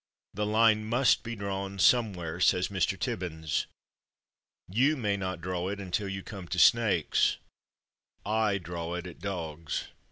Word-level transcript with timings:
The 0.33 0.47
line 0.47 0.85
must 0.85 1.21
be 1.21 1.35
drawn 1.35 1.77
somewhere," 1.77 2.39
says 2.39 2.69
Mr. 2.69 2.97
Tibbins; 2.99 3.67
"you 4.67 4.97
may 4.97 5.15
not 5.15 5.41
draw 5.41 5.67
it 5.67 5.79
until 5.79 6.09
you 6.09 6.23
come 6.23 6.47
to 6.47 6.57
snakes; 6.57 7.37
I 8.25 8.57
draw 8.57 8.95
it 8.95 9.05
at 9.05 9.19
dogs." 9.19 9.89